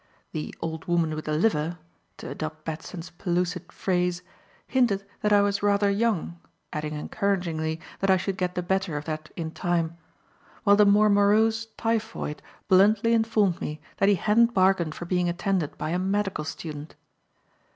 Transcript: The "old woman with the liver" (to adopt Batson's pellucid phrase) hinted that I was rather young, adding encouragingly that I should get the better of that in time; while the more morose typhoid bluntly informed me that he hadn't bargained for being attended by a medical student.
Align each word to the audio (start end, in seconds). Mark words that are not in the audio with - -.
The 0.31 0.51
"old 0.61 0.85
woman 0.85 1.13
with 1.13 1.25
the 1.25 1.33
liver" 1.37 1.77
(to 2.17 2.29
adopt 2.31 2.65
Batson's 2.65 3.11
pellucid 3.11 3.71
phrase) 3.71 4.23
hinted 4.65 5.05
that 5.21 5.31
I 5.31 5.43
was 5.43 5.61
rather 5.61 5.91
young, 5.91 6.39
adding 6.73 6.95
encouragingly 6.95 7.79
that 7.99 8.09
I 8.09 8.17
should 8.17 8.35
get 8.35 8.55
the 8.55 8.63
better 8.63 8.97
of 8.97 9.05
that 9.05 9.29
in 9.35 9.51
time; 9.51 9.99
while 10.63 10.75
the 10.75 10.87
more 10.87 11.07
morose 11.11 11.67
typhoid 11.77 12.41
bluntly 12.67 13.13
informed 13.13 13.61
me 13.61 13.79
that 13.97 14.09
he 14.09 14.15
hadn't 14.15 14.55
bargained 14.55 14.95
for 14.95 15.05
being 15.05 15.29
attended 15.29 15.77
by 15.77 15.91
a 15.91 15.99
medical 15.99 16.45
student. 16.45 16.95